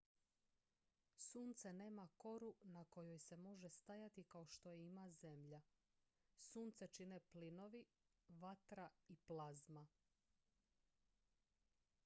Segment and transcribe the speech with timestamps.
[1.29, 5.61] sunce nema koru na kojoj se može stajati kao što je ima zemlja
[6.45, 7.83] sunce čine plinovi
[8.27, 9.87] vatra i plazma